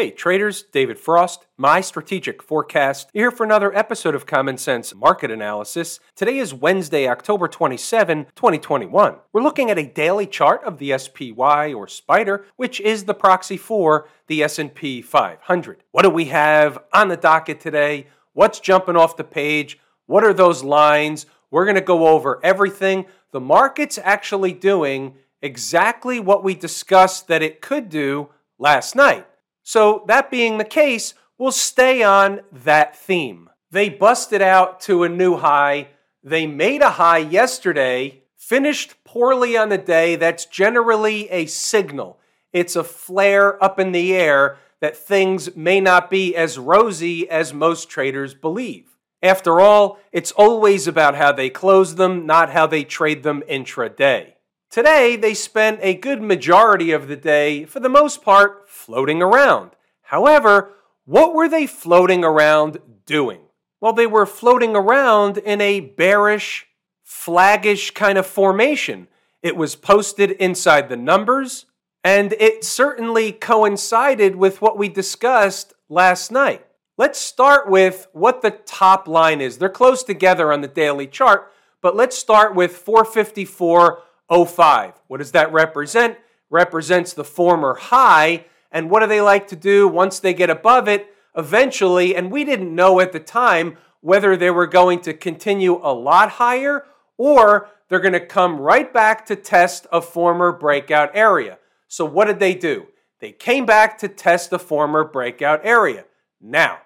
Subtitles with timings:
[0.00, 5.30] Hey traders, David Frost, my strategic forecast, here for another episode of Common Sense Market
[5.30, 6.00] Analysis.
[6.16, 9.16] Today is Wednesday, October 27, 2021.
[9.30, 13.58] We're looking at a daily chart of the SPY or Spider, which is the proxy
[13.58, 15.84] for the S&P 500.
[15.90, 18.06] What do we have on the docket today?
[18.32, 19.78] What's jumping off the page?
[20.06, 21.26] What are those lines?
[21.50, 23.04] We're going to go over everything.
[23.32, 29.26] The market's actually doing exactly what we discussed that it could do last night.
[29.72, 33.48] So, that being the case, we'll stay on that theme.
[33.70, 35.90] They busted out to a new high.
[36.24, 40.16] They made a high yesterday, finished poorly on the day.
[40.16, 42.18] That's generally a signal.
[42.52, 47.54] It's a flare up in the air that things may not be as rosy as
[47.54, 48.96] most traders believe.
[49.22, 54.32] After all, it's always about how they close them, not how they trade them intraday.
[54.70, 59.72] Today, they spent a good majority of the day, for the most part, floating around.
[60.02, 60.74] However,
[61.06, 63.40] what were they floating around doing?
[63.80, 66.68] Well, they were floating around in a bearish,
[67.04, 69.08] flaggish kind of formation.
[69.42, 71.66] It was posted inside the numbers,
[72.04, 76.64] and it certainly coincided with what we discussed last night.
[76.96, 79.58] Let's start with what the top line is.
[79.58, 81.50] They're close together on the daily chart,
[81.82, 84.04] but let's start with 454.
[84.30, 84.94] 05.
[85.08, 86.18] What does that represent?
[86.48, 88.46] Represents the former high.
[88.72, 91.14] And what do they like to do once they get above it?
[91.36, 95.92] Eventually, and we didn't know at the time whether they were going to continue a
[95.92, 96.84] lot higher
[97.16, 101.58] or they're going to come right back to test a former breakout area.
[101.88, 102.86] So, what did they do?
[103.20, 106.04] They came back to test the former breakout area.
[106.40, 106.78] Now,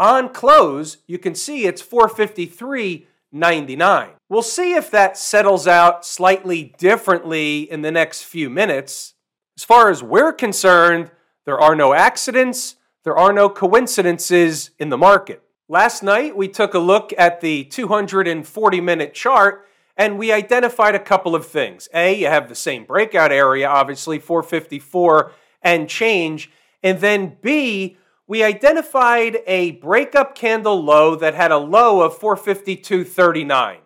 [0.00, 4.10] on close, you can see it's 453 99.
[4.30, 9.14] We'll see if that settles out slightly differently in the next few minutes.
[9.56, 11.10] As far as we're concerned,
[11.46, 15.42] there are no accidents, there are no coincidences in the market.
[15.66, 21.00] Last night, we took a look at the 240 minute chart and we identified a
[21.00, 21.88] couple of things.
[21.94, 26.50] A, you have the same breakout area, obviously 454 and change.
[26.82, 27.96] And then B,
[28.26, 33.78] we identified a breakup candle low that had a low of 452.39.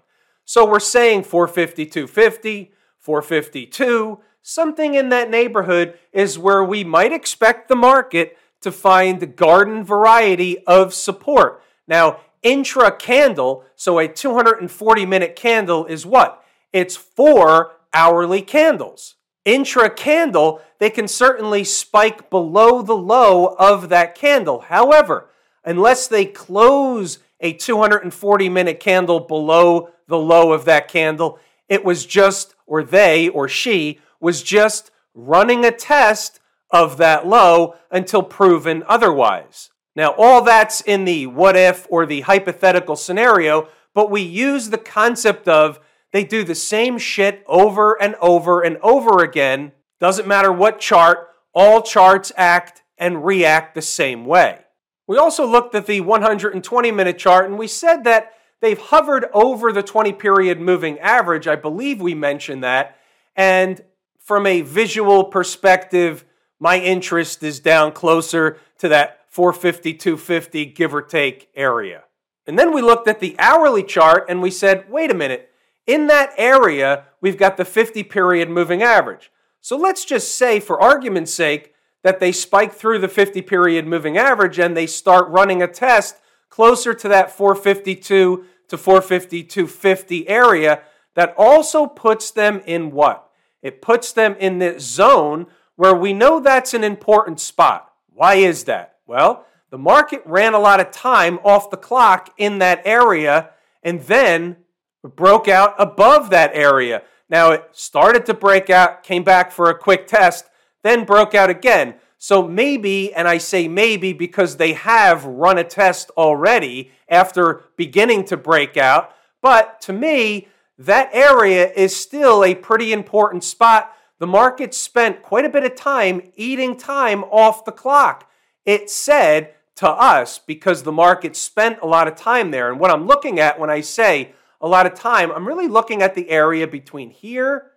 [0.52, 7.74] So we're saying 452.50, 452, something in that neighborhood is where we might expect the
[7.74, 11.62] market to find garden variety of support.
[11.88, 16.44] Now, intra candle, so a 240 minute candle is what?
[16.70, 19.14] It's four hourly candles
[19.46, 24.60] intra candle, they can certainly spike below the low of that candle.
[24.60, 25.30] However,
[25.64, 32.06] unless they close a 240 minute candle below the low of that candle, it was
[32.06, 36.39] just, or they or she was just running a test
[36.71, 39.71] of that low until proven otherwise.
[39.97, 44.78] Now, all that's in the what if or the hypothetical scenario, but we use the
[44.78, 45.81] concept of
[46.12, 49.73] they do the same shit over and over and over again.
[49.99, 54.59] Doesn't matter what chart, all charts act and react the same way.
[55.06, 59.71] We also looked at the 120 minute chart and we said that they've hovered over
[59.73, 61.47] the 20 period moving average.
[61.47, 62.97] I believe we mentioned that.
[63.37, 63.83] And
[64.19, 66.25] from a visual perspective,
[66.59, 72.05] my interest is down closer to that 450, 250, give or take area.
[72.47, 75.50] And then we looked at the hourly chart and we said, wait a minute,
[75.87, 79.31] in that area, we've got the 50 period moving average.
[79.61, 84.17] So let's just say, for argument's sake, that they spike through the 50 period moving
[84.17, 86.17] average and they start running a test
[86.52, 90.82] closer to that 452 to 452.50 area.
[91.14, 93.26] That also puts them in what?
[93.62, 95.46] It puts them in this zone
[95.76, 97.90] where we know that's an important spot.
[98.12, 98.96] Why is that?
[99.06, 103.50] Well, the market ran a lot of time off the clock in that area,
[103.82, 104.56] and then
[105.02, 107.02] broke out above that area.
[107.30, 110.44] Now it started to break out, came back for a quick test,
[110.82, 111.94] then broke out again.
[112.22, 118.26] So maybe, and I say maybe because they have run a test already after beginning
[118.26, 120.46] to break out, but to me,
[120.79, 123.93] that area is still a pretty important spot.
[124.20, 128.31] The market spent quite a bit of time eating time off the clock.
[128.64, 132.70] It said to us because the market spent a lot of time there.
[132.70, 136.02] And what I'm looking at when I say a lot of time, I'm really looking
[136.02, 137.73] at the area between here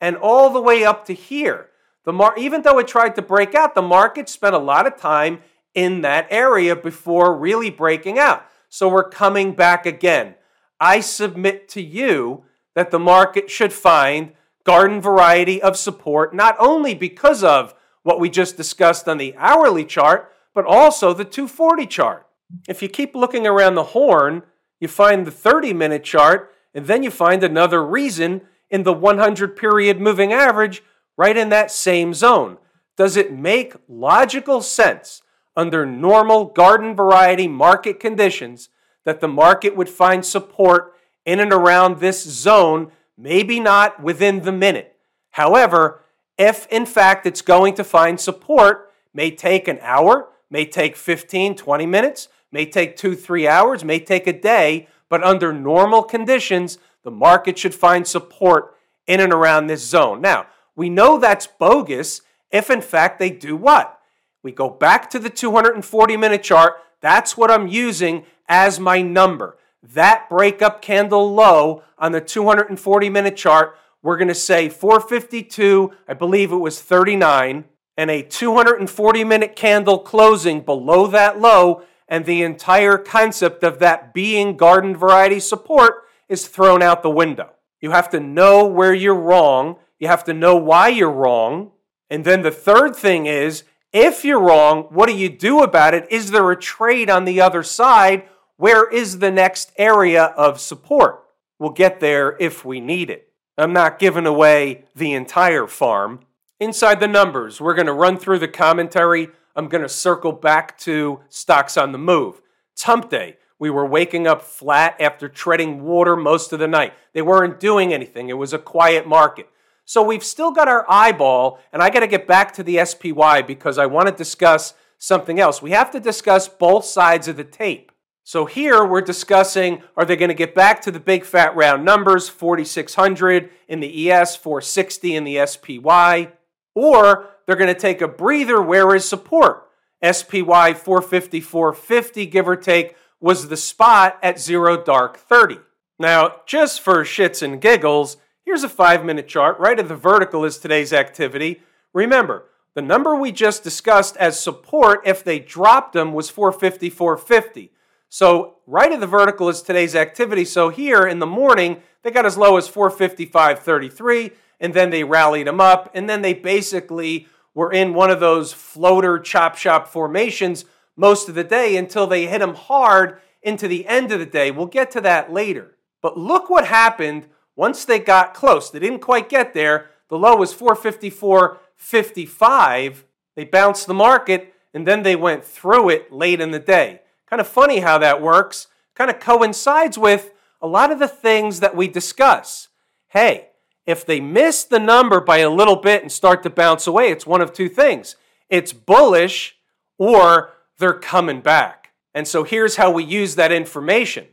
[0.00, 1.69] and all the way up to here.
[2.04, 4.96] The mar- even though it tried to break out, the market spent a lot of
[4.96, 5.40] time
[5.74, 8.44] in that area before really breaking out.
[8.68, 10.34] So we're coming back again.
[10.78, 12.44] I submit to you
[12.74, 14.32] that the market should find
[14.64, 19.84] garden variety of support, not only because of what we just discussed on the hourly
[19.84, 22.26] chart, but also the 240 chart.
[22.68, 24.42] If you keep looking around the horn,
[24.80, 29.56] you find the 30 minute chart, and then you find another reason in the 100
[29.56, 30.82] period moving average
[31.16, 32.58] right in that same zone.
[32.96, 35.22] Does it make logical sense
[35.56, 38.68] under normal garden variety market conditions
[39.04, 44.52] that the market would find support in and around this zone, maybe not within the
[44.52, 44.96] minute?
[45.30, 46.02] However,
[46.38, 51.54] if in fact it's going to find support, may take an hour, may take 15,
[51.56, 56.78] 20 minutes, may take two, three hours, may take a day, but under normal conditions,
[57.02, 58.74] the market should find support
[59.06, 60.20] in and around this zone.
[60.20, 63.98] Now, we know that's bogus if in fact they do what?
[64.42, 66.74] We go back to the 240 minute chart.
[67.00, 69.56] That's what I'm using as my number.
[69.82, 76.14] That breakup candle low on the 240 minute chart, we're going to say 452, I
[76.14, 77.64] believe it was 39,
[77.96, 84.12] and a 240 minute candle closing below that low, and the entire concept of that
[84.12, 87.50] being garden variety support is thrown out the window.
[87.80, 89.76] You have to know where you're wrong.
[90.00, 91.70] You have to know why you're wrong.
[92.08, 93.62] And then the third thing is
[93.92, 96.06] if you're wrong, what do you do about it?
[96.10, 98.24] Is there a trade on the other side?
[98.56, 101.24] Where is the next area of support?
[101.58, 103.28] We'll get there if we need it.
[103.58, 106.20] I'm not giving away the entire farm.
[106.58, 109.28] Inside the numbers, we're going to run through the commentary.
[109.54, 112.40] I'm going to circle back to stocks on the move.
[112.72, 113.36] It's hump day.
[113.58, 116.94] We were waking up flat after treading water most of the night.
[117.12, 118.30] They weren't doing anything.
[118.30, 119.50] It was a quiet market.
[119.90, 123.42] So we've still got our eyeball, and I got to get back to the SPY
[123.42, 125.60] because I want to discuss something else.
[125.60, 127.90] We have to discuss both sides of the tape.
[128.22, 131.84] So here we're discussing are they going to get back to the big fat round
[131.84, 136.34] numbers, 4,600 in the ES, 460 in the SPY,
[136.76, 138.62] or they're going to take a breather.
[138.62, 139.66] Where is support?
[140.04, 145.58] SPY 450, 450, give or take, was the spot at zero dark 30.
[145.98, 148.18] Now, just for shits and giggles,
[148.50, 149.60] here's a five minute chart.
[149.60, 151.62] Right at the vertical is today's activity.
[151.92, 157.70] Remember, the number we just discussed as support, if they dropped them, was 450, 450.
[158.08, 160.44] So, right at the vertical is today's activity.
[160.44, 165.46] So, here in the morning, they got as low as 455.33, and then they rallied
[165.46, 170.64] them up, and then they basically were in one of those floater chop shop formations
[170.96, 174.50] most of the day until they hit them hard into the end of the day.
[174.50, 175.76] We'll get to that later.
[176.02, 177.28] But look what happened
[177.60, 178.70] once they got close.
[178.70, 179.90] They didn't quite get there.
[180.08, 183.02] The low was 454.55.
[183.36, 187.02] They bounced the market and then they went through it late in the day.
[187.26, 188.68] Kind of funny how that works.
[188.94, 190.30] Kind of coincides with
[190.62, 192.68] a lot of the things that we discuss.
[193.08, 193.48] Hey,
[193.84, 197.26] if they miss the number by a little bit and start to bounce away, it's
[197.26, 198.16] one of two things.
[198.48, 199.58] It's bullish
[199.98, 201.90] or they're coming back.
[202.14, 204.28] And so here's how we use that information.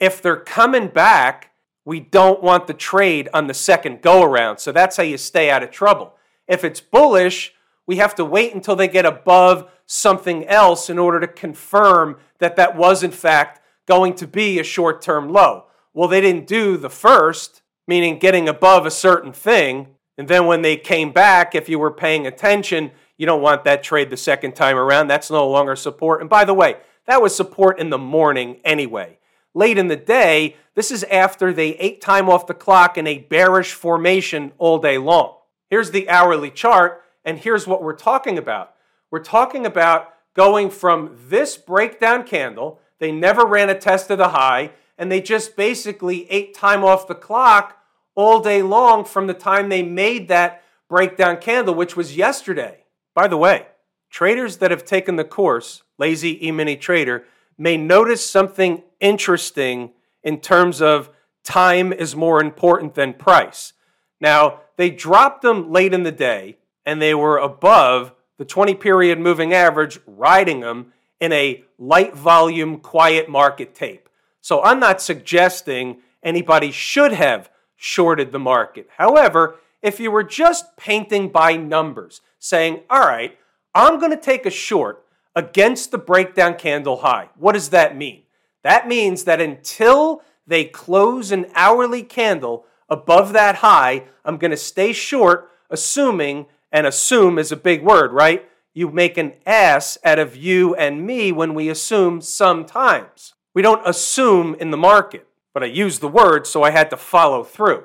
[0.00, 1.52] If they're coming back,
[1.84, 4.58] we don't want the trade on the second go around.
[4.58, 6.14] So that's how you stay out of trouble.
[6.48, 7.54] If it's bullish,
[7.86, 12.56] we have to wait until they get above something else in order to confirm that
[12.56, 15.66] that was, in fact, going to be a short term low.
[15.92, 19.88] Well, they didn't do the first, meaning getting above a certain thing.
[20.16, 23.82] And then when they came back, if you were paying attention, you don't want that
[23.82, 25.08] trade the second time around.
[25.08, 26.20] That's no longer support.
[26.20, 29.18] And by the way, that was support in the morning anyway.
[29.54, 33.18] Late in the day, this is after they ate time off the clock in a
[33.18, 35.36] bearish formation all day long.
[35.70, 38.74] Here's the hourly chart, and here's what we're talking about.
[39.10, 44.30] We're talking about going from this breakdown candle, they never ran a test of the
[44.30, 47.78] high, and they just basically ate time off the clock
[48.14, 52.84] all day long from the time they made that breakdown candle, which was yesterday.
[53.14, 53.66] By the way,
[54.10, 57.24] traders that have taken the course, Lazy E-mini Trader,
[57.56, 59.92] may notice something interesting
[60.22, 61.10] in terms of
[61.42, 63.74] time is more important than price.
[64.20, 66.56] Now, they dropped them late in the day
[66.86, 72.78] and they were above the 20 period moving average, riding them in a light volume,
[72.78, 74.08] quiet market tape.
[74.40, 78.88] So I'm not suggesting anybody should have shorted the market.
[78.96, 83.38] However, if you were just painting by numbers, saying, all right,
[83.74, 85.03] I'm going to take a short
[85.34, 87.28] against the breakdown candle high.
[87.36, 88.22] What does that mean?
[88.62, 94.56] That means that until they close an hourly candle above that high, I'm going to
[94.56, 98.48] stay short, assuming, and assume is a big word, right?
[98.72, 103.34] You make an ass out of you and me when we assume sometimes.
[103.54, 106.96] We don't assume in the market, but I use the word, so I had to
[106.96, 107.84] follow through.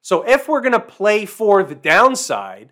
[0.00, 2.70] So if we're going to play for the downside,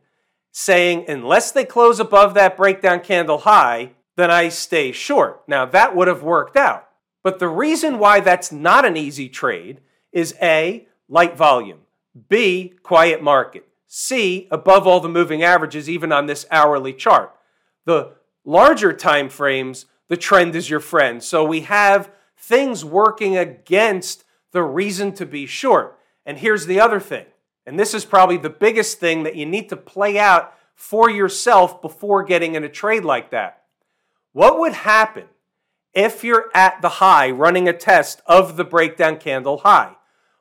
[0.52, 5.42] saying unless they close above that breakdown candle high, then I stay short.
[5.46, 6.88] Now that would have worked out.
[7.22, 9.80] But the reason why that's not an easy trade
[10.12, 11.80] is A, light volume,
[12.28, 17.34] B, quiet market, C, above all the moving averages, even on this hourly chart.
[17.84, 18.12] The
[18.44, 21.22] larger time frames, the trend is your friend.
[21.22, 25.98] So we have things working against the reason to be short.
[26.24, 27.26] And here's the other thing,
[27.66, 31.80] and this is probably the biggest thing that you need to play out for yourself
[31.82, 33.55] before getting in a trade like that.
[34.36, 35.24] What would happen
[35.94, 39.96] if you're at the high running a test of the breakdown candle high?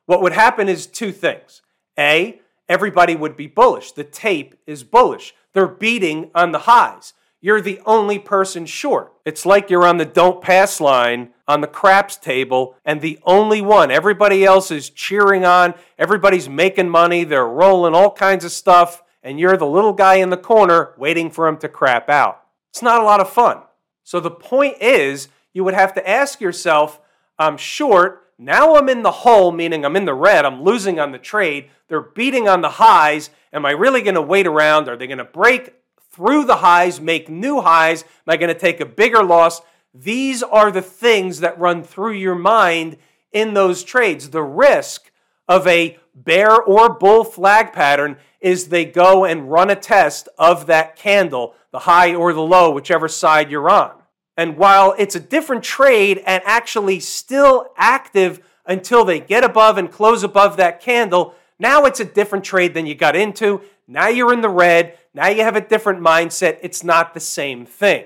[0.06, 1.62] What would happen is two things.
[1.98, 3.94] A, everybody would be bullish.
[3.94, 5.34] The tape is bullish.
[5.54, 7.14] They're beating on the highs.
[7.40, 9.14] You're the only person short.
[9.24, 13.62] It's like you're on the don't pass line on the craps table and the only
[13.62, 13.92] one.
[13.92, 15.74] Everybody else is cheering on.
[15.98, 17.24] Everybody's making money.
[17.24, 19.04] They're rolling all kinds of stuff.
[19.24, 22.42] And you're the little guy in the corner waiting for them to crap out.
[22.72, 23.62] It's not a lot of fun.
[24.06, 27.02] So the point is, you would have to ask yourself,
[27.38, 28.30] I'm short.
[28.38, 30.46] Now I'm in the hole, meaning I'm in the red.
[30.46, 31.70] I'm losing on the trade.
[31.88, 33.32] They're beating on the highs.
[33.52, 34.88] Am I really going to wait around?
[34.88, 35.74] Are they going to break
[36.12, 38.04] through the highs, make new highs?
[38.04, 39.62] Am I going to take a bigger loss?
[39.94, 42.98] These are the things that run through your mind
[43.32, 44.30] in those trades.
[44.30, 45.12] The risk
[45.48, 50.68] of a bear or bull flag pattern is they go and run a test of
[50.68, 53.92] that candle, the high or the low, whichever side you're on.
[54.38, 59.92] And while it's a different trade and actually still active until they get above and
[59.92, 63.60] close above that candle, now it's a different trade than you got into.
[63.90, 64.98] Now you're in the red.
[65.14, 66.60] Now you have a different mindset.
[66.62, 68.06] It's not the same thing.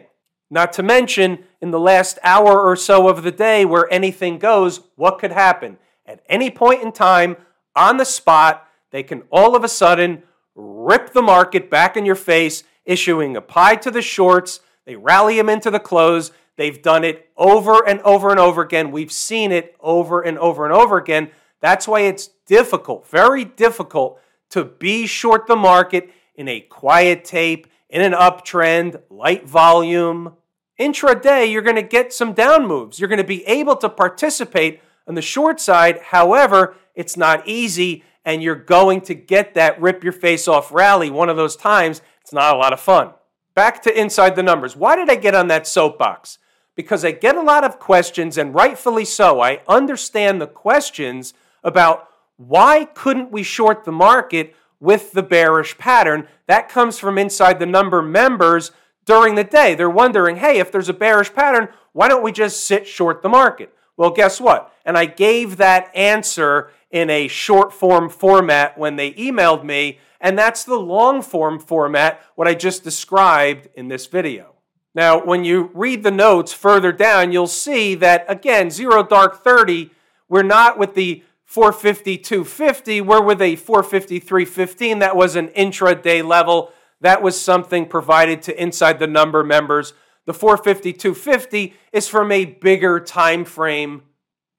[0.49, 4.81] Not to mention, in the last hour or so of the day where anything goes,
[4.95, 5.77] what could happen?
[6.07, 7.37] At any point in time,
[7.75, 10.23] on the spot, they can all of a sudden
[10.55, 14.61] rip the market back in your face, issuing a pie to the shorts.
[14.85, 16.31] They rally them into the close.
[16.57, 18.91] They've done it over and over and over again.
[18.91, 21.29] We've seen it over and over and over again.
[21.61, 24.19] That's why it's difficult, very difficult,
[24.49, 30.33] to be short the market in a quiet tape, in an uptrend, light volume.
[30.79, 32.99] Intraday, you're going to get some down moves.
[32.99, 35.99] You're going to be able to participate on the short side.
[36.05, 41.09] However, it's not easy and you're going to get that rip your face off rally
[41.09, 42.01] one of those times.
[42.29, 43.09] It's not a lot of fun.
[43.55, 44.75] Back to inside the numbers.
[44.75, 46.37] Why did I get on that soapbox?
[46.75, 49.41] Because I get a lot of questions, and rightfully so.
[49.41, 51.33] I understand the questions
[51.63, 52.07] about
[52.37, 56.27] why couldn't we short the market with the bearish pattern?
[56.45, 58.71] That comes from inside the number members
[59.05, 59.73] during the day.
[59.73, 63.29] They're wondering, hey, if there's a bearish pattern, why don't we just sit short the
[63.29, 63.73] market?
[63.97, 64.71] Well, guess what?
[64.85, 70.37] And I gave that answer in a short form format when they emailed me, and
[70.37, 74.55] that's the long form format, what I just described in this video.
[74.95, 79.91] Now, when you read the notes further down, you'll see that again, zero dark 30,
[80.27, 84.99] we're not with the 450 250, we're with a 450 315.
[84.99, 86.71] That was an intraday level.
[87.01, 89.93] That was something provided to inside the number members.
[90.25, 94.03] The 450 250 is from a bigger time frame,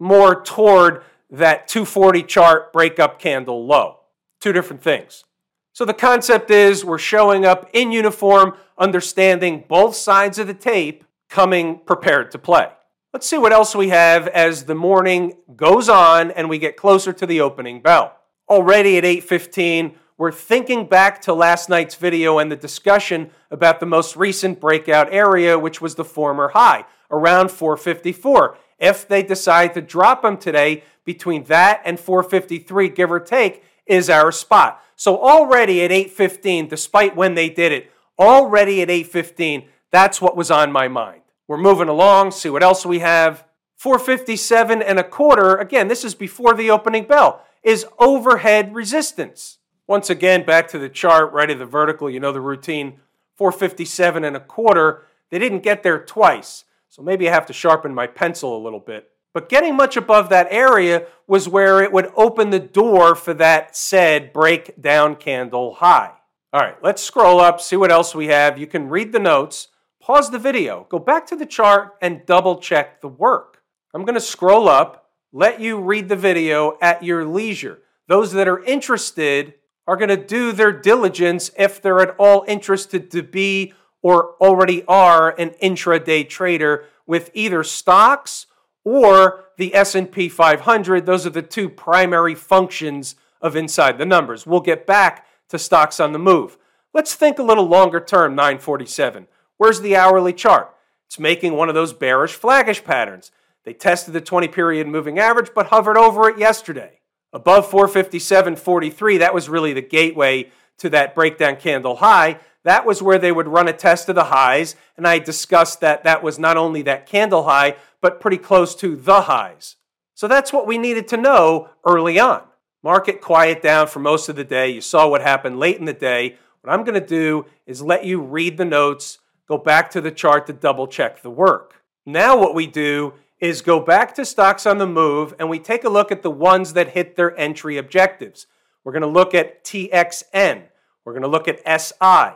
[0.00, 4.00] more toward that 240 chart breakup candle low.
[4.40, 5.25] Two different things.
[5.72, 11.04] So the concept is we're showing up in uniform, understanding both sides of the tape,
[11.28, 12.68] coming prepared to play.
[13.12, 17.12] Let's see what else we have as the morning goes on and we get closer
[17.12, 18.16] to the opening bell.
[18.49, 23.87] Already at 8:15, we're thinking back to last night's video and the discussion about the
[23.87, 28.56] most recent breakout area which was the former high around 454.
[28.80, 34.08] If they decide to drop them today, between that and 453, give or take, is
[34.08, 34.82] our spot.
[34.96, 40.50] So already at 815, despite when they did it, already at 815, that's what was
[40.50, 41.22] on my mind.
[41.49, 43.44] We're moving along, see what else we have.
[43.76, 49.58] 457 and a quarter, again, this is before the opening bell, is overhead resistance.
[49.87, 53.00] Once again, back to the chart, right of the vertical, you know the routine.
[53.37, 56.64] 457 and a quarter, they didn't get there twice.
[57.00, 59.09] So maybe I have to sharpen my pencil a little bit.
[59.33, 63.75] But getting much above that area was where it would open the door for that
[63.75, 66.12] said breakdown candle high.
[66.52, 68.59] All right, let's scroll up, see what else we have.
[68.59, 72.59] You can read the notes, pause the video, go back to the chart, and double
[72.59, 73.62] check the work.
[73.95, 77.78] I'm going to scroll up, let you read the video at your leisure.
[78.09, 79.54] Those that are interested
[79.87, 84.85] are going to do their diligence if they're at all interested to be or already
[84.87, 88.47] are an intraday trader with either stocks
[88.85, 91.07] or the S&P 500.
[91.07, 94.47] Those are the two primary functions of inside the numbers.
[94.47, 96.57] We'll get back to stocks on the move.
[96.92, 99.28] Let's think a little longer term, 947.
[99.59, 100.75] Where's the hourly chart?
[101.07, 103.30] It's making one of those bearish flaggish patterns.
[103.64, 107.00] They tested the 20 period moving average but hovered over it yesterday.
[107.33, 112.38] Above 457.43, that was really the gateway to that breakdown candle high.
[112.64, 116.05] That was where they would run a test of the highs, and I discussed that
[116.05, 119.76] that was not only that candle high, but pretty close to the highs.
[120.14, 122.43] So that's what we needed to know early on.
[122.83, 124.71] Market quiet down for most of the day.
[124.71, 126.37] You saw what happened late in the day.
[126.61, 130.11] What I'm going to do is let you read the notes, go back to the
[130.11, 131.83] chart to double check the work.
[132.05, 135.85] Now, what we do is go back to stocks on the move and we take
[135.85, 138.47] a look at the ones that hit their entry objectives.
[138.85, 140.64] We're going to look at TXN,
[141.05, 142.35] we're going to look at SI,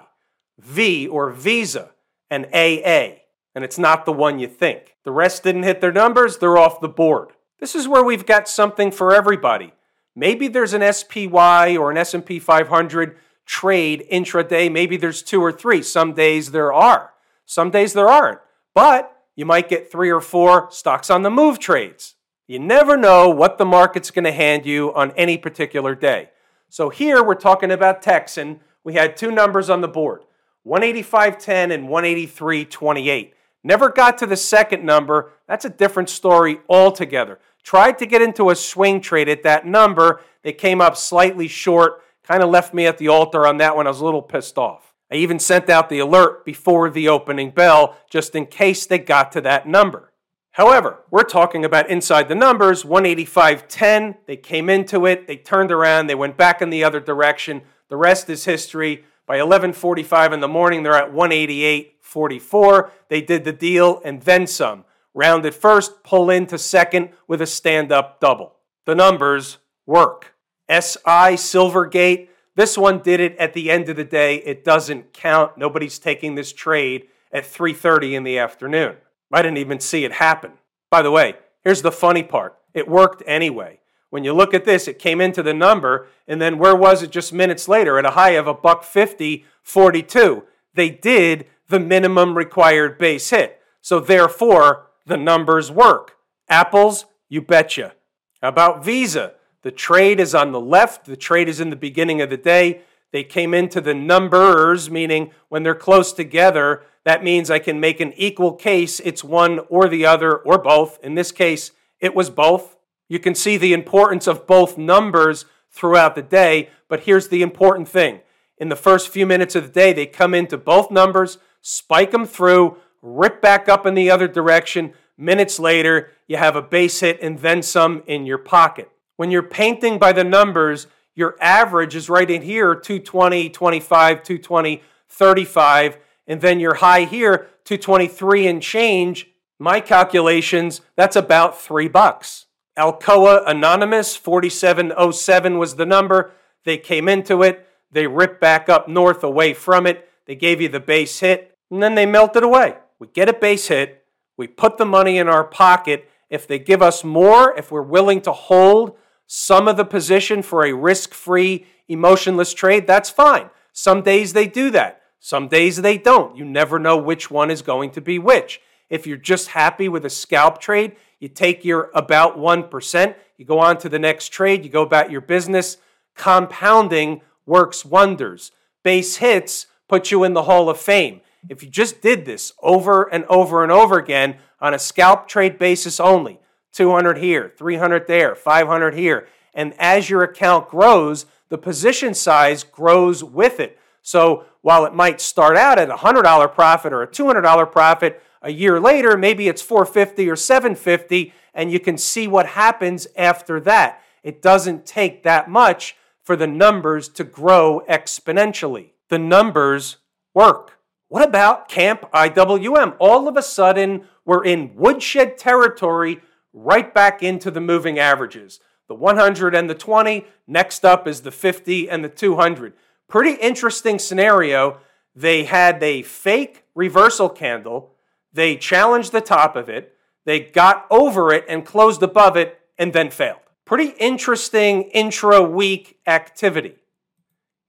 [0.58, 1.90] V or Visa,
[2.30, 3.20] and AA.
[3.54, 4.96] And it's not the one you think.
[5.04, 7.30] The rest didn't hit their numbers, they're off the board.
[7.60, 9.72] This is where we've got something for everybody.
[10.16, 15.82] Maybe there's an SPY or an S&P 500 trade intraday, maybe there's two or three.
[15.82, 17.12] Some days there are.
[17.44, 18.40] Some days there aren't.
[18.74, 22.14] But you might get three or four stocks on the move trades.
[22.46, 26.30] You never know what the market's going to hand you on any particular day.
[26.68, 28.60] So here we're talking about Texan.
[28.82, 30.24] We had two numbers on the board
[30.66, 33.32] 185.10 and 183.28.
[33.62, 35.32] Never got to the second number.
[35.46, 37.38] That's a different story altogether.
[37.62, 40.20] Tried to get into a swing trade at that number.
[40.42, 42.02] They came up slightly short.
[42.22, 43.86] Kind of left me at the altar on that one.
[43.86, 44.94] I was a little pissed off.
[45.10, 49.32] I even sent out the alert before the opening bell just in case they got
[49.32, 50.12] to that number.
[50.52, 54.16] However, we're talking about inside the numbers 185.10.
[54.26, 57.62] They came into it, they turned around, they went back in the other direction.
[57.88, 59.04] The rest is history.
[59.26, 62.90] By 11:45 in the morning, they're at 188.44.
[63.08, 64.84] They did the deal and then some.
[65.14, 68.56] Rounded first, pull into second with a stand-up double.
[68.84, 70.34] The numbers work.
[70.68, 74.36] SI Silvergate this one did it at the end of the day.
[74.36, 75.58] It doesn't count.
[75.58, 78.96] Nobody's taking this trade at 3:30 in the afternoon.
[79.32, 80.52] I didn't even see it happen.
[80.90, 82.56] By the way, here's the funny part.
[82.72, 83.80] It worked anyway.
[84.14, 87.10] When you look at this, it came into the number, and then where was it
[87.10, 90.44] just minutes later at a high of a buck 50, 42?
[90.72, 93.60] They did the minimum required base hit.
[93.80, 96.14] So therefore, the numbers work.
[96.48, 97.94] Apples, you betcha.
[98.40, 99.34] How about Visa?
[99.62, 102.82] The trade is on the left, the trade is in the beginning of the day.
[103.10, 107.98] They came into the numbers, meaning when they're close together, that means I can make
[107.98, 109.00] an equal case.
[109.00, 111.02] It's one or the other or both.
[111.02, 112.73] In this case, it was both.
[113.08, 117.88] You can see the importance of both numbers throughout the day, but here's the important
[117.88, 118.20] thing.
[118.58, 122.24] In the first few minutes of the day, they come into both numbers, spike them
[122.24, 124.94] through, rip back up in the other direction.
[125.18, 128.90] Minutes later, you have a base hit and then some in your pocket.
[129.16, 134.82] When you're painting by the numbers, your average is right in here 220, 25, 220,
[135.08, 139.28] 35, and then your high here 223 and change.
[139.58, 142.43] My calculations, that's about 3 bucks.
[142.76, 146.32] Alcoa Anonymous 4707 was the number.
[146.64, 150.08] They came into it, they ripped back up north away from it.
[150.26, 152.76] They gave you the base hit, and then they melted away.
[152.98, 154.04] We get a base hit,
[154.36, 156.08] we put the money in our pocket.
[156.30, 160.64] If they give us more, if we're willing to hold some of the position for
[160.64, 163.50] a risk free, emotionless trade, that's fine.
[163.72, 166.36] Some days they do that, some days they don't.
[166.36, 168.60] You never know which one is going to be which.
[168.90, 173.58] If you're just happy with a scalp trade, you take your about 1%, you go
[173.58, 175.78] on to the next trade, you go about your business.
[176.14, 178.52] Compounding works wonders.
[178.82, 181.22] Base hits put you in the Hall of Fame.
[181.48, 185.58] If you just did this over and over and over again on a scalp trade
[185.58, 186.40] basis only,
[186.72, 189.26] 200 here, 300 there, 500 here.
[189.54, 193.78] And as your account grows, the position size grows with it.
[194.02, 198.50] So while it might start out at a $100 profit or a $200 profit, a
[198.50, 204.02] year later, maybe it's 450 or 750 and you can see what happens after that.
[204.22, 208.90] It doesn't take that much for the numbers to grow exponentially.
[209.08, 209.96] The numbers
[210.34, 210.78] work.
[211.08, 212.96] What about Camp IWM?
[212.98, 216.20] All of a sudden, we're in woodshed territory
[216.52, 218.60] right back into the moving averages.
[218.88, 222.74] The 100 and the 20, next up is the 50 and the 200.
[223.08, 224.80] Pretty interesting scenario.
[225.14, 227.93] They had a fake reversal candle,
[228.34, 232.92] they challenged the top of it, they got over it and closed above it, and
[232.92, 233.38] then failed.
[233.64, 236.76] Pretty interesting intra week activity.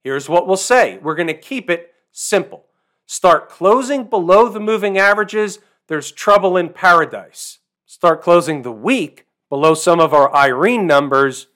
[0.04, 2.66] Here's what we'll say we're going to keep it simple.
[3.06, 9.72] Start closing below the moving averages, there's trouble in paradise start closing the week below
[9.72, 11.46] some of our Irene numbers,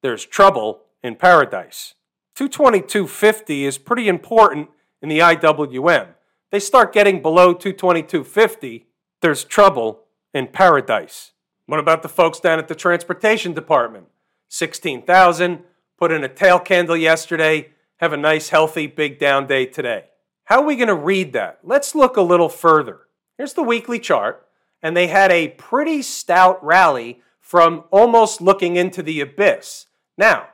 [0.00, 1.94] there's trouble in paradise.
[2.36, 4.70] 222.50 is pretty important
[5.02, 6.08] in the IWM.
[6.52, 8.84] They start getting below 222.50,
[9.22, 10.02] there's trouble
[10.34, 11.32] in paradise.
[11.64, 14.08] What about the folks down at the transportation department?
[14.48, 15.60] 16,000,
[15.98, 20.04] put in a tail candle yesterday, have a nice healthy big down day today.
[20.44, 21.60] How are we going to read that?
[21.62, 23.00] Let's look a little further.
[23.38, 24.46] Here's the weekly chart,
[24.82, 29.86] and they had a pretty stout rally from almost looking into the abyss.
[30.18, 30.48] Now,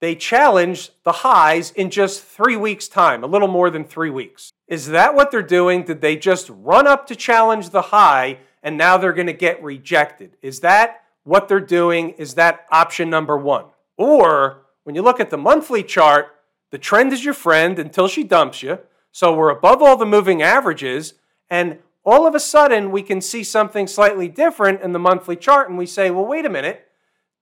[0.00, 4.54] they challenged the highs in just three weeks' time, a little more than three weeks.
[4.68, 5.84] Is that what they're doing?
[5.84, 9.62] Did they just run up to challenge the high and now they're going to get
[9.62, 10.36] rejected?
[10.42, 12.10] Is that what they're doing?
[12.10, 13.66] Is that option number one?
[13.96, 16.34] Or when you look at the monthly chart,
[16.70, 18.78] the trend is your friend until she dumps you.
[19.12, 21.14] So we're above all the moving averages,
[21.48, 25.68] and all of a sudden we can see something slightly different in the monthly chart,
[25.68, 26.86] and we say, well, wait a minute.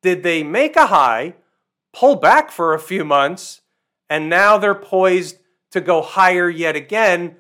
[0.03, 1.35] Did they make a high?
[1.95, 3.63] pull back for a few months,
[4.11, 5.39] and now they're poised
[5.75, 7.37] to go higher yet again.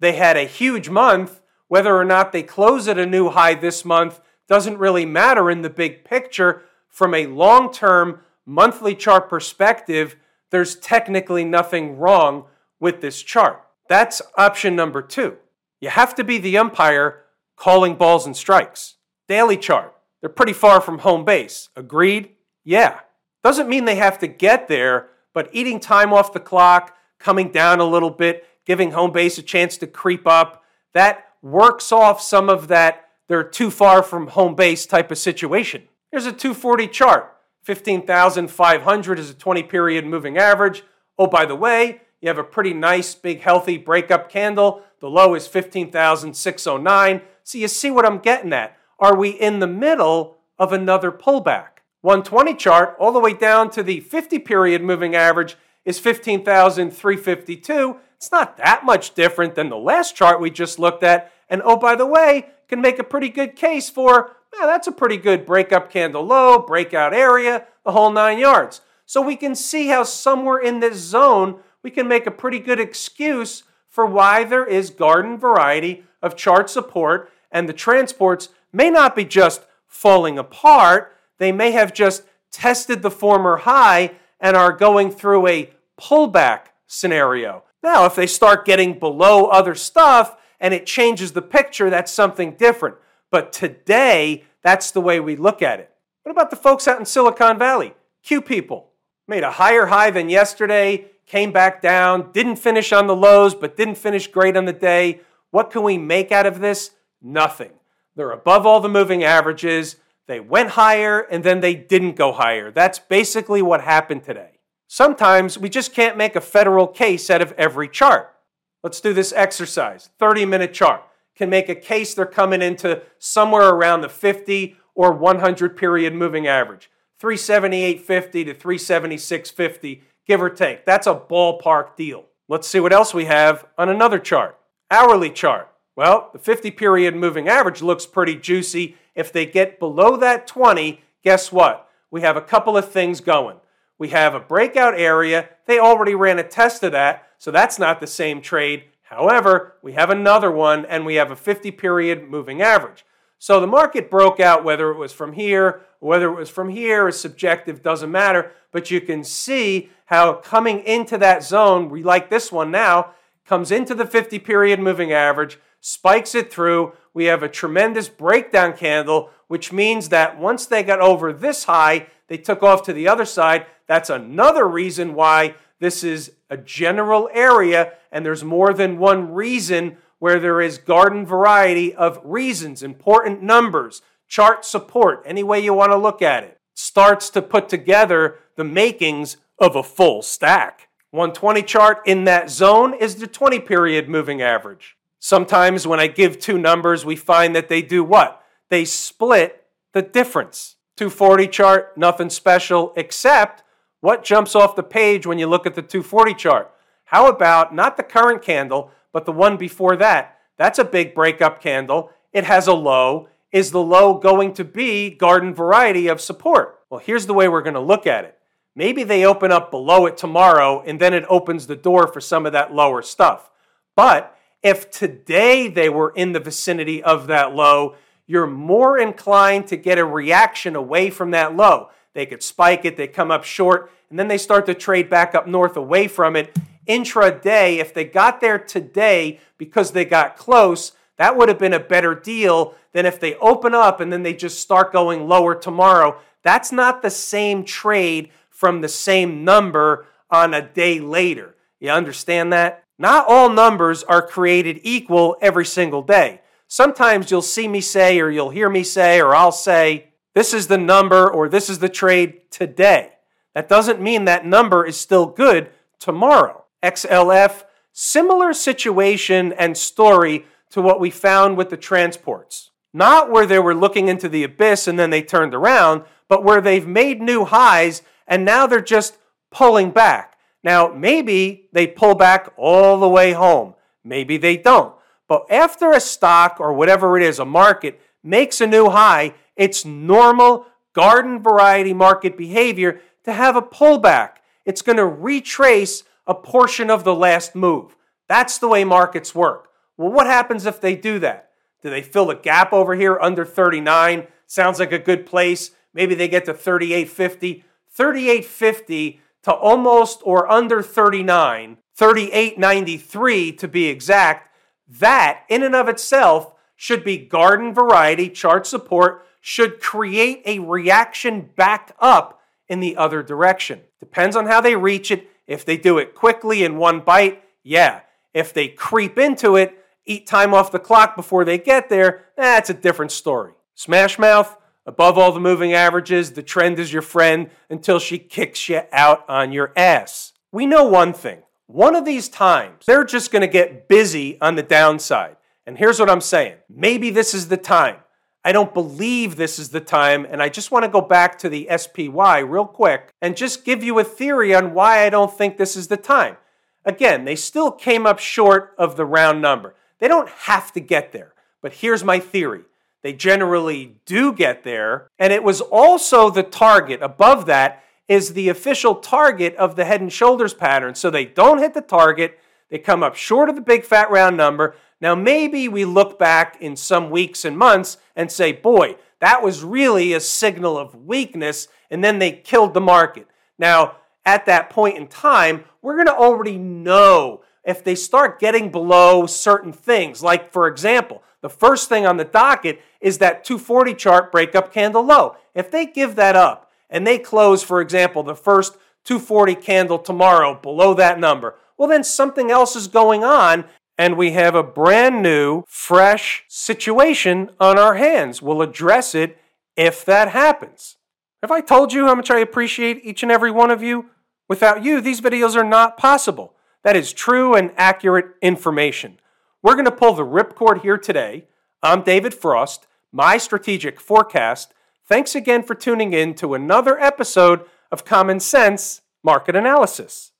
[0.00, 1.40] They had a huge month.
[1.68, 5.62] Whether or not they close at a new high this month doesn't really matter in
[5.62, 6.62] the big picture.
[6.88, 10.16] From a long term monthly chart perspective,
[10.50, 12.46] there's technically nothing wrong
[12.80, 13.62] with this chart.
[13.88, 15.36] That's option number two.
[15.80, 17.24] You have to be the umpire
[17.56, 18.96] calling balls and strikes.
[19.28, 19.94] Daily chart.
[20.20, 21.68] They're pretty far from home base.
[21.76, 22.30] Agreed?
[22.64, 23.00] Yeah.
[23.42, 27.80] Doesn't mean they have to get there, but eating time off the clock, coming down
[27.80, 32.48] a little bit, giving home base a chance to creep up, that works off some
[32.48, 35.82] of that they're too far from home base type of situation.
[36.10, 37.30] Here's a 240 chart.
[37.62, 40.84] 15,500 is a 20 period moving average.
[41.18, 44.82] Oh, by the way, you have a pretty nice, big, healthy breakup candle.
[45.00, 47.22] The low is 15,609.
[47.42, 48.76] So you see what I'm getting at.
[48.98, 51.68] Are we in the middle of another pullback?
[52.02, 57.96] 120 chart all the way down to the 50 period moving average is 15,352.
[58.16, 61.32] It's not that much different than the last chart we just looked at.
[61.48, 64.92] And oh, by the way, can make a pretty good case for, yeah, that's a
[64.92, 68.80] pretty good breakup candle low, breakout area, the whole nine yards.
[69.06, 72.80] So we can see how somewhere in this zone, we can make a pretty good
[72.80, 79.14] excuse for why there is garden variety of chart support and the transports may not
[79.14, 84.12] be just falling apart, they may have just tested the former high
[84.44, 87.64] and are going through a pullback scenario.
[87.82, 92.54] Now, if they start getting below other stuff and it changes the picture, that's something
[92.54, 92.96] different.
[93.30, 95.90] But today, that's the way we look at it.
[96.24, 97.94] What about the folks out in Silicon Valley?
[98.22, 98.90] Q people
[99.26, 103.78] made a higher high than yesterday, came back down, didn't finish on the lows, but
[103.78, 105.20] didn't finish great on the day.
[105.52, 106.90] What can we make out of this?
[107.22, 107.72] Nothing.
[108.14, 109.96] They're above all the moving averages.
[110.26, 112.70] They went higher and then they didn't go higher.
[112.70, 114.58] That's basically what happened today.
[114.86, 118.34] Sometimes we just can't make a federal case out of every chart.
[118.82, 121.02] Let's do this exercise 30 minute chart.
[121.36, 126.46] Can make a case they're coming into somewhere around the 50 or 100 period moving
[126.46, 126.90] average.
[127.20, 130.84] 378.50 to 376.50, give or take.
[130.84, 132.26] That's a ballpark deal.
[132.48, 134.58] Let's see what else we have on another chart.
[134.90, 135.73] Hourly chart.
[135.96, 138.96] Well, the 50 period moving average looks pretty juicy.
[139.14, 141.88] If they get below that 20, guess what?
[142.10, 143.58] We have a couple of things going.
[143.98, 145.48] We have a breakout area.
[145.66, 148.84] They already ran a test of that, so that's not the same trade.
[149.02, 153.04] However, we have another one and we have a 50 period moving average.
[153.38, 157.08] So the market broke out whether it was from here whether it was from here
[157.08, 158.52] is subjective, doesn't matter.
[158.72, 163.12] But you can see how coming into that zone, we like this one now,
[163.46, 166.94] comes into the 50 period moving average, spikes it through.
[167.12, 172.06] We have a tremendous breakdown candle, which means that once they got over this high,
[172.26, 173.66] they took off to the other side.
[173.86, 179.98] That's another reason why this is a general area, and there's more than one reason
[180.18, 185.92] where there is garden variety of reasons, important numbers, chart support, any way you want
[185.92, 186.58] to look at it.
[186.72, 190.88] Starts to put together the makings of a full stack.
[191.10, 194.96] 120 chart in that zone is the 20 period moving average.
[195.24, 198.44] Sometimes when I give two numbers, we find that they do what?
[198.68, 200.76] They split the difference.
[200.98, 203.62] 240 chart, nothing special, except
[204.02, 206.70] what jumps off the page when you look at the 240 chart.
[207.04, 210.40] How about not the current candle, but the one before that?
[210.58, 212.10] That's a big breakup candle.
[212.34, 213.28] It has a low.
[213.50, 216.80] Is the low going to be garden variety of support?
[216.90, 218.36] Well, here's the way we're going to look at it.
[218.76, 222.44] Maybe they open up below it tomorrow and then it opens the door for some
[222.44, 223.50] of that lower stuff.
[223.96, 224.33] But
[224.64, 227.94] if today they were in the vicinity of that low,
[228.26, 231.90] you're more inclined to get a reaction away from that low.
[232.14, 235.34] They could spike it, they come up short, and then they start to trade back
[235.34, 236.56] up north away from it.
[236.88, 241.80] intraday, if they got there today because they got close, that would have been a
[241.80, 246.18] better deal than if they open up and then they just start going lower tomorrow.
[246.42, 251.54] That's not the same trade from the same number on a day later.
[251.80, 252.83] You understand that?
[252.98, 256.40] Not all numbers are created equal every single day.
[256.68, 260.66] Sometimes you'll see me say, or you'll hear me say, or I'll say, this is
[260.66, 263.12] the number or this is the trade today.
[263.54, 266.64] That doesn't mean that number is still good tomorrow.
[266.82, 272.70] XLF, similar situation and story to what we found with the transports.
[272.92, 276.60] Not where they were looking into the abyss and then they turned around, but where
[276.60, 279.18] they've made new highs and now they're just
[279.50, 280.33] pulling back.
[280.64, 283.74] Now, maybe they pull back all the way home.
[284.02, 284.94] Maybe they don't.
[285.28, 289.84] But after a stock or whatever it is, a market makes a new high, it's
[289.84, 294.36] normal garden variety market behavior to have a pullback.
[294.64, 297.94] It's going to retrace a portion of the last move.
[298.26, 299.68] That's the way markets work.
[299.98, 301.50] Well, what happens if they do that?
[301.82, 304.26] Do they fill the gap over here under 39?
[304.46, 305.72] Sounds like a good place.
[305.92, 307.62] Maybe they get to 38.50.
[307.96, 314.50] 38.50 to almost or under 39, 38.93 to be exact.
[314.88, 321.50] That, in and of itself, should be garden variety chart support, should create a reaction
[321.56, 323.80] back up in the other direction.
[324.00, 325.28] Depends on how they reach it.
[325.46, 328.00] If they do it quickly in one bite, yeah.
[328.32, 332.70] If they creep into it, eat time off the clock before they get there, that's
[332.70, 333.52] a different story.
[333.74, 338.68] Smash mouth, above all the moving averages, the trend is your friend until she kicks
[338.68, 340.32] you out on your ass.
[340.52, 341.42] We know one thing.
[341.66, 345.36] One of these times, they're just going to get busy on the downside.
[345.66, 346.56] And here's what I'm saying.
[346.68, 347.96] Maybe this is the time.
[348.44, 351.48] I don't believe this is the time, and I just want to go back to
[351.48, 355.56] the SPY real quick and just give you a theory on why I don't think
[355.56, 356.36] this is the time.
[356.84, 359.74] Again, they still came up short of the round number.
[359.98, 362.64] They don't have to get there, but here's my theory.
[363.04, 367.00] They generally do get there, and it was also the target.
[367.00, 370.96] Above that is the official target of the head and shoulders pattern.
[370.96, 374.36] So they don't hit the target, they come up short of the big fat round
[374.36, 379.42] number, now, maybe we look back in some weeks and months and say, boy, that
[379.42, 383.26] was really a signal of weakness, and then they killed the market.
[383.58, 388.70] Now, at that point in time, we're going to already know if they start getting
[388.70, 390.22] below certain things.
[390.22, 395.04] Like, for example, the first thing on the docket is that 240 chart breakup candle
[395.04, 395.36] low.
[395.54, 400.54] If they give that up and they close, for example, the first 240 candle tomorrow
[400.54, 403.66] below that number, well, then something else is going on
[403.98, 408.40] and we have a brand new, fresh situation on our hands.
[408.40, 409.38] We'll address it
[409.76, 410.96] if that happens.
[411.42, 414.06] Have I told you how much I appreciate each and every one of you?
[414.48, 416.54] Without you, these videos are not possible.
[416.82, 419.20] That is true and accurate information.
[419.62, 421.44] We're going to pull the ripcord here today.
[421.82, 424.74] I'm David Frost, my strategic forecast.
[425.08, 430.32] Thanks again for tuning in to another episode of Common Sense Market Analysis.